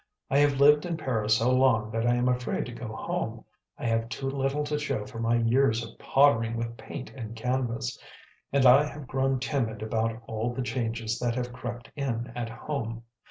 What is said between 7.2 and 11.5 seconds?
canvas, and I have grown timid about all the changes that